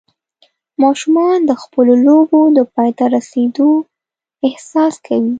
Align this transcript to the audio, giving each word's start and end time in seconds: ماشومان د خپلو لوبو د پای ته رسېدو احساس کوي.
ماشومان 0.83 1.37
د 1.49 1.51
خپلو 1.63 1.93
لوبو 2.05 2.41
د 2.57 2.59
پای 2.73 2.89
ته 2.97 3.05
رسېدو 3.15 3.69
احساس 4.47 4.93
کوي. 5.05 5.29